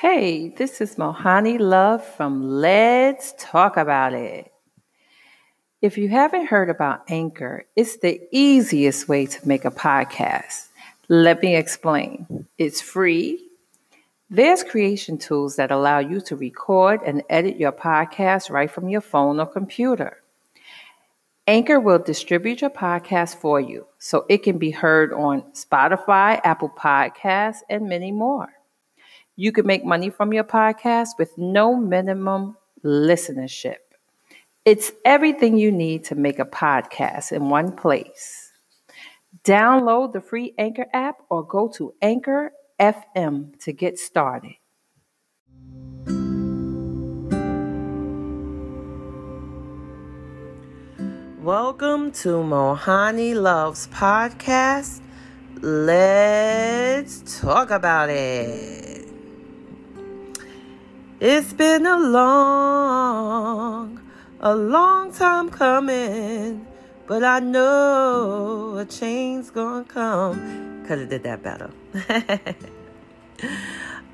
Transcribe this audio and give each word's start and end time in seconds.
Hey, 0.00 0.48
this 0.48 0.80
is 0.80 0.96
Mohani 0.96 1.60
Love 1.60 2.02
from 2.02 2.42
Let's 2.42 3.34
Talk 3.38 3.76
About 3.76 4.14
It. 4.14 4.50
If 5.82 5.98
you 5.98 6.08
haven't 6.08 6.46
heard 6.46 6.70
about 6.70 7.02
Anchor, 7.10 7.66
it's 7.76 7.98
the 7.98 8.18
easiest 8.32 9.10
way 9.10 9.26
to 9.26 9.46
make 9.46 9.66
a 9.66 9.70
podcast. 9.70 10.68
Let 11.10 11.42
me 11.42 11.54
explain. 11.54 12.46
It's 12.56 12.80
free. 12.80 13.46
There's 14.30 14.64
creation 14.64 15.18
tools 15.18 15.56
that 15.56 15.70
allow 15.70 15.98
you 15.98 16.22
to 16.22 16.34
record 16.34 17.02
and 17.04 17.22
edit 17.28 17.58
your 17.58 17.72
podcast 17.72 18.48
right 18.48 18.70
from 18.70 18.88
your 18.88 19.02
phone 19.02 19.38
or 19.38 19.44
computer. 19.44 20.22
Anchor 21.46 21.78
will 21.78 21.98
distribute 21.98 22.62
your 22.62 22.70
podcast 22.70 23.36
for 23.36 23.60
you 23.60 23.86
so 23.98 24.24
it 24.30 24.44
can 24.44 24.56
be 24.56 24.70
heard 24.70 25.12
on 25.12 25.42
Spotify, 25.52 26.40
Apple 26.42 26.70
Podcasts, 26.70 27.58
and 27.68 27.86
many 27.86 28.12
more. 28.12 28.48
You 29.40 29.52
can 29.52 29.66
make 29.66 29.86
money 29.86 30.10
from 30.10 30.34
your 30.34 30.44
podcast 30.44 31.16
with 31.18 31.38
no 31.38 31.74
minimum 31.74 32.58
listenership. 32.84 33.78
It's 34.66 34.92
everything 35.02 35.56
you 35.56 35.72
need 35.72 36.04
to 36.04 36.14
make 36.14 36.38
a 36.38 36.44
podcast 36.44 37.32
in 37.32 37.48
one 37.48 37.72
place. 37.72 38.52
Download 39.42 40.12
the 40.12 40.20
free 40.20 40.52
Anchor 40.58 40.84
app 40.92 41.22
or 41.30 41.42
go 41.42 41.68
to 41.68 41.94
Anchor 42.02 42.52
FM 42.78 43.58
to 43.60 43.72
get 43.72 43.98
started. 43.98 44.56
Welcome 51.40 52.12
to 52.12 52.44
Mohani 52.44 53.34
Loves 53.34 53.88
Podcast. 53.88 55.00
Let's 55.62 57.40
talk 57.40 57.70
about 57.70 58.10
it. 58.10 58.99
It's 61.22 61.52
been 61.52 61.84
a 61.84 61.98
long, 61.98 64.00
a 64.40 64.56
long 64.56 65.12
time 65.12 65.50
coming, 65.50 66.66
but 67.06 67.22
I 67.22 67.40
know 67.40 68.78
a 68.78 68.86
change's 68.86 69.50
gonna 69.50 69.84
come. 69.84 70.82
Could 70.86 71.00
have 71.00 71.10
did 71.10 71.22
that 71.24 71.42
better. 71.42 71.70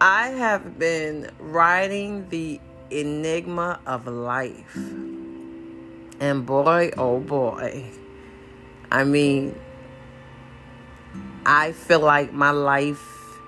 I 0.00 0.28
have 0.28 0.78
been 0.78 1.30
riding 1.38 2.26
the 2.30 2.58
enigma 2.90 3.80
of 3.86 4.06
life. 4.06 4.74
And 6.20 6.46
boy, 6.46 6.90
oh 6.96 7.20
boy, 7.20 7.84
I 8.90 9.04
mean, 9.04 9.54
I 11.44 11.72
feel 11.72 12.00
like 12.00 12.32
my 12.32 12.52
life 12.52 13.38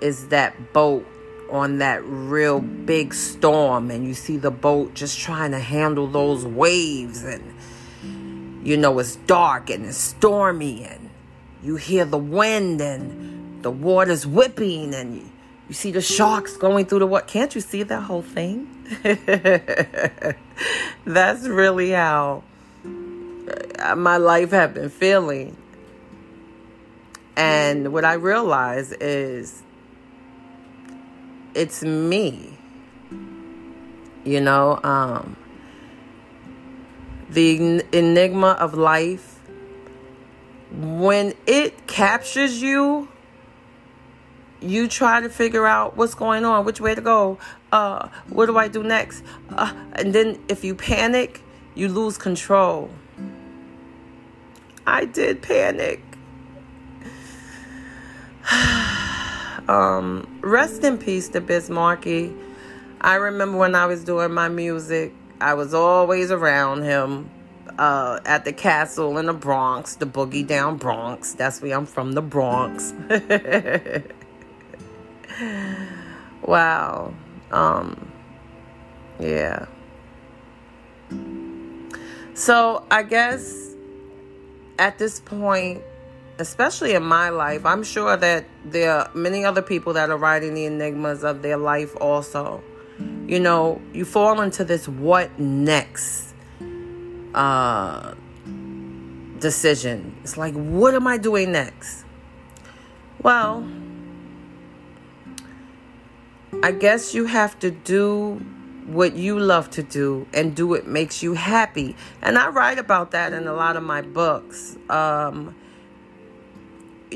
is 0.00 0.28
that 0.28 0.72
boat 0.72 1.06
on 1.50 1.78
that 1.78 2.04
real 2.04 2.60
big 2.60 3.14
storm, 3.14 3.90
and 3.90 4.06
you 4.06 4.14
see 4.14 4.36
the 4.36 4.50
boat 4.50 4.94
just 4.94 5.18
trying 5.18 5.52
to 5.52 5.58
handle 5.58 6.06
those 6.06 6.44
waves, 6.44 7.22
and 7.24 7.54
you 8.66 8.76
know, 8.76 8.98
it's 8.98 9.16
dark 9.16 9.70
and 9.70 9.86
it's 9.86 9.96
stormy, 9.96 10.84
and 10.84 11.10
you 11.62 11.76
hear 11.76 12.04
the 12.04 12.18
wind, 12.18 12.80
and 12.80 13.62
the 13.62 13.70
water's 13.70 14.26
whipping, 14.26 14.94
and 14.94 15.16
you, 15.16 15.30
you 15.68 15.74
see 15.74 15.92
the 15.92 16.00
sharks 16.00 16.56
going 16.56 16.86
through 16.86 17.00
the 17.00 17.06
what? 17.06 17.26
Can't 17.26 17.54
you 17.54 17.60
see 17.60 17.82
that 17.82 18.02
whole 18.02 18.22
thing? 18.22 18.68
That's 21.04 21.46
really 21.46 21.90
how 21.90 22.42
uh, 23.78 23.94
my 23.96 24.16
life 24.16 24.50
had 24.50 24.74
been 24.74 24.90
feeling. 24.90 25.56
And 27.36 27.92
what 27.92 28.04
I 28.04 28.14
realize 28.14 28.92
is 28.92 29.62
it's 31.56 31.82
me. 31.82 32.56
You 34.24 34.40
know, 34.40 34.78
um, 34.82 35.36
the 37.30 37.82
enigma 37.92 38.56
of 38.58 38.74
life, 38.74 39.40
when 40.70 41.32
it 41.46 41.86
captures 41.86 42.60
you, 42.60 43.08
you 44.60 44.88
try 44.88 45.20
to 45.20 45.28
figure 45.28 45.66
out 45.66 45.96
what's 45.96 46.14
going 46.14 46.44
on, 46.44 46.64
which 46.64 46.80
way 46.80 46.94
to 46.94 47.00
go, 47.00 47.38
uh, 47.72 48.08
what 48.28 48.46
do 48.46 48.58
I 48.58 48.68
do 48.68 48.82
next? 48.82 49.22
Uh, 49.48 49.72
and 49.92 50.14
then 50.14 50.40
if 50.48 50.64
you 50.64 50.74
panic, 50.74 51.40
you 51.74 51.88
lose 51.88 52.18
control. 52.18 52.90
I 54.86 55.04
did 55.04 55.42
panic. 55.42 56.02
um, 59.68 60.38
rest 60.42 60.84
in 60.84 60.98
peace 60.98 61.28
to 61.30 61.40
Biz 61.40 61.70
Markie. 61.70 62.34
I 63.00 63.16
remember 63.16 63.58
when 63.58 63.74
I 63.74 63.86
was 63.86 64.04
doing 64.04 64.32
my 64.32 64.48
music, 64.48 65.12
I 65.40 65.54
was 65.54 65.74
always 65.74 66.30
around 66.30 66.82
him 66.82 67.30
uh, 67.78 68.20
at 68.24 68.44
the 68.44 68.52
castle 68.52 69.18
in 69.18 69.26
the 69.26 69.32
Bronx, 69.32 69.96
the 69.96 70.06
Boogie 70.06 70.46
Down 70.46 70.76
Bronx. 70.76 71.34
That's 71.34 71.60
where 71.60 71.76
I'm 71.76 71.86
from, 71.86 72.12
the 72.12 72.22
Bronx. 72.22 72.94
wow. 76.42 77.12
Um, 77.50 78.12
yeah. 79.20 79.66
So 82.34 82.84
I 82.90 83.02
guess 83.02 83.74
at 84.78 84.98
this 84.98 85.20
point, 85.20 85.82
especially 86.38 86.94
in 86.94 87.02
my 87.02 87.30
life, 87.30 87.64
I'm 87.64 87.82
sure 87.82 88.16
that 88.16 88.44
there 88.64 88.92
are 88.92 89.10
many 89.14 89.44
other 89.44 89.62
people 89.62 89.92
that 89.94 90.10
are 90.10 90.16
riding 90.16 90.54
the 90.54 90.66
enigmas 90.66 91.24
of 91.24 91.42
their 91.42 91.56
life 91.56 91.94
also. 92.00 92.62
You 93.26 93.40
know, 93.40 93.80
you 93.92 94.04
fall 94.04 94.40
into 94.40 94.64
this 94.64 94.88
what 94.88 95.38
next 95.38 96.34
uh, 97.34 98.14
decision. 99.38 100.16
It's 100.22 100.36
like, 100.36 100.54
what 100.54 100.94
am 100.94 101.06
I 101.06 101.18
doing 101.18 101.52
next? 101.52 102.04
Well, 103.22 103.68
I 106.62 106.72
guess 106.72 107.14
you 107.14 107.26
have 107.26 107.58
to 107.60 107.70
do 107.70 108.44
what 108.86 109.16
you 109.16 109.38
love 109.38 109.68
to 109.70 109.82
do 109.82 110.26
and 110.32 110.54
do 110.54 110.68
what 110.68 110.86
makes 110.86 111.22
you 111.22 111.34
happy. 111.34 111.96
And 112.22 112.38
I 112.38 112.48
write 112.48 112.78
about 112.78 113.10
that 113.10 113.32
in 113.32 113.46
a 113.46 113.52
lot 113.52 113.76
of 113.76 113.82
my 113.82 114.00
books. 114.00 114.76
Um, 114.88 115.56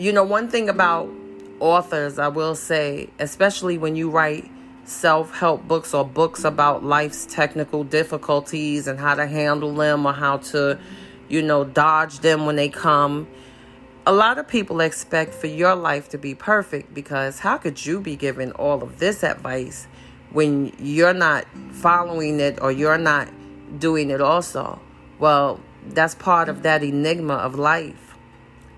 you 0.00 0.12
know, 0.12 0.24
one 0.24 0.48
thing 0.48 0.68
about 0.68 1.10
authors, 1.60 2.18
I 2.18 2.28
will 2.28 2.54
say, 2.54 3.10
especially 3.18 3.78
when 3.78 3.96
you 3.96 4.10
write 4.10 4.50
self 4.84 5.32
help 5.34 5.68
books 5.68 5.94
or 5.94 6.04
books 6.04 6.42
about 6.44 6.82
life's 6.82 7.26
technical 7.26 7.84
difficulties 7.84 8.86
and 8.86 8.98
how 8.98 9.14
to 9.14 9.26
handle 9.26 9.74
them 9.74 10.06
or 10.06 10.12
how 10.12 10.38
to, 10.38 10.78
you 11.28 11.42
know, 11.42 11.64
dodge 11.64 12.20
them 12.20 12.46
when 12.46 12.56
they 12.56 12.68
come 12.68 13.28
a 14.06 14.12
lot 14.12 14.38
of 14.38 14.48
people 14.48 14.80
expect 14.80 15.34
for 15.34 15.46
your 15.46 15.74
life 15.74 16.08
to 16.08 16.18
be 16.18 16.34
perfect 16.34 16.94
because 16.94 17.38
how 17.38 17.58
could 17.58 17.84
you 17.84 18.00
be 18.00 18.16
given 18.16 18.50
all 18.52 18.82
of 18.82 18.98
this 18.98 19.22
advice 19.22 19.86
when 20.30 20.72
you're 20.78 21.14
not 21.14 21.44
following 21.72 22.40
it 22.40 22.60
or 22.62 22.72
you're 22.72 22.98
not 22.98 23.28
doing 23.78 24.10
it 24.10 24.20
also? 24.20 24.80
Well, 25.18 25.60
that's 25.86 26.14
part 26.14 26.48
of 26.48 26.62
that 26.62 26.82
enigma 26.82 27.34
of 27.34 27.56
life. 27.56 28.09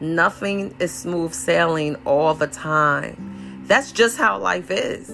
Nothing 0.03 0.75
is 0.81 0.93
smooth 0.93 1.33
sailing 1.33 1.95
all 2.05 2.35
the 2.35 2.49
time. 2.49 3.63
That's 3.67 3.93
just 3.93 4.19
how 4.19 4.37
life 4.37 4.69
is. 4.69 5.09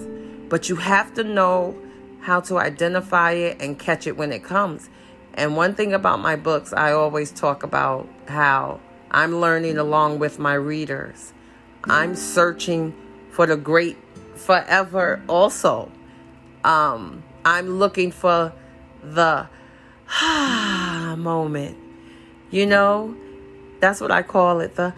But 0.49 0.67
you 0.67 0.77
have 0.77 1.13
to 1.13 1.23
know 1.23 1.77
how 2.21 2.39
to 2.41 2.57
identify 2.57 3.33
it 3.33 3.61
and 3.61 3.77
catch 3.77 4.07
it 4.07 4.17
when 4.17 4.31
it 4.31 4.43
comes. 4.43 4.89
And 5.35 5.55
one 5.55 5.75
thing 5.75 5.93
about 5.93 6.21
my 6.21 6.35
books, 6.35 6.73
I 6.73 6.91
always 6.93 7.29
talk 7.29 7.61
about 7.61 8.09
how 8.27 8.79
I'm 9.11 9.39
learning 9.39 9.77
along 9.77 10.17
with 10.17 10.39
my 10.39 10.55
readers. 10.55 11.33
I'm 11.83 12.15
searching 12.15 12.95
for 13.29 13.45
the 13.45 13.57
great 13.57 13.95
forever 14.33 15.21
also. 15.29 15.91
Um, 16.63 17.21
I'm 17.45 17.77
looking 17.77 18.09
for 18.09 18.53
the 19.03 19.47
moment. 21.15 21.77
You 22.49 22.65
know, 22.65 23.15
that's 23.79 24.01
what 24.01 24.11
I 24.11 24.21
call 24.21 24.59
it 24.61 24.75
the 24.75 24.93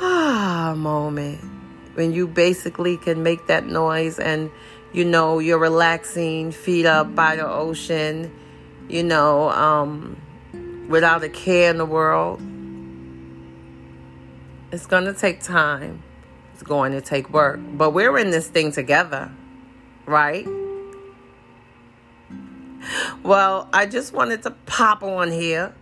ah 0.00 0.74
moment. 0.76 1.40
When 1.94 2.12
you 2.12 2.26
basically 2.26 2.96
can 2.98 3.22
make 3.22 3.46
that 3.46 3.66
noise 3.66 4.18
and 4.18 4.50
you 4.92 5.04
know 5.04 5.38
you're 5.38 5.58
relaxing, 5.58 6.52
feet 6.52 6.86
up 6.86 7.14
by 7.14 7.36
the 7.36 7.48
ocean, 7.48 8.30
you 8.88 9.02
know, 9.02 9.48
um, 9.50 10.20
without 10.88 11.24
a 11.24 11.28
care 11.28 11.70
in 11.70 11.78
the 11.78 11.86
world 11.86 12.40
it's 14.72 14.86
going 14.86 15.04
to 15.04 15.14
take 15.14 15.42
time. 15.42 16.02
It's 16.52 16.62
going 16.62 16.92
to 16.92 17.00
take 17.00 17.30
work. 17.30 17.60
But 17.62 17.90
we're 17.90 18.18
in 18.18 18.30
this 18.30 18.48
thing 18.48 18.72
together, 18.72 19.32
right? 20.06 20.46
Well, 23.22 23.68
I 23.72 23.86
just 23.86 24.12
wanted 24.12 24.42
to 24.44 24.50
pop 24.50 25.02
on 25.02 25.30
here. 25.30 25.74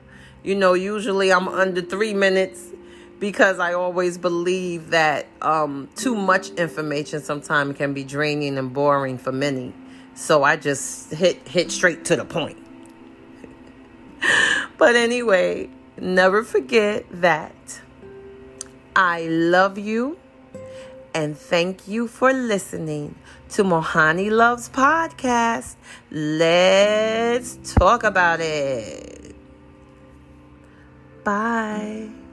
You 0.45 0.55
know, 0.55 0.75
usually 0.75 1.33
I'm 1.33 1.49
under 1.49 1.81
three 1.81 2.13
minutes 2.13 2.71
because 3.19 3.59
I 3.59 3.73
always 3.73 4.19
believe 4.19 4.91
that 4.91 5.27
um, 5.41 5.89
too 5.97 6.15
much 6.15 6.51
information 6.51 7.23
sometimes 7.23 7.79
can 7.79 7.95
be 7.95 8.05
draining 8.05 8.59
and 8.59 8.73
boring 8.73 9.17
for 9.17 9.33
many. 9.33 9.73
So 10.15 10.43
I 10.45 10.57
just 10.57 11.13
hit 11.15 11.49
hit 11.49 11.73
straight 11.73 12.05
to 12.07 12.17
the 12.17 12.27
point. 12.27 12.59
but 14.79 14.97
anyway, 14.97 15.71
never 15.99 16.45
forget 16.45 17.07
that 17.11 17.81
I 18.95 19.23
love 19.23 19.79
you 19.79 20.19
and 21.15 21.39
thank 21.39 21.89
you 21.89 22.07
for 22.07 22.33
listening 22.33 23.15
to 23.51 23.63
Mohani 23.65 24.31
Loves 24.31 24.69
Podcast. 24.69 25.77
Let's 26.11 27.57
talk 27.75 28.03
about 28.03 28.41
it. 28.41 29.24
Bye. 31.25 32.24